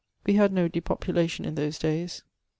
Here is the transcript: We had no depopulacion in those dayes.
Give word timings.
We 0.25 0.33
had 0.33 0.51
no 0.51 0.67
depopulacion 0.67 1.45
in 1.45 1.53
those 1.53 1.77
dayes. 1.77 2.23